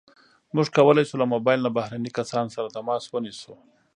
[0.55, 3.53] موږ کولی شو له موبایل نه بهرني کسان سره تماس ونیسو.